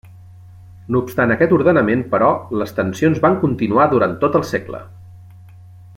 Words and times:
No 0.95 1.01
obstant 1.07 1.33
aquest 1.35 1.53
ordenament 1.57 2.01
però, 2.15 2.31
les 2.63 2.75
tensions 2.79 3.21
van 3.27 3.39
continuar 3.47 3.89
durant 3.93 4.19
tot 4.25 4.39
el 4.41 4.51
segle. 4.55 4.81